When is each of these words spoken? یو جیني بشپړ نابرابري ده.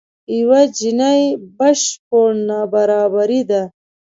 یو 0.37 0.51
جیني 0.77 1.19
بشپړ 1.57 2.27
نابرابري 2.47 3.41
ده. 3.49 3.61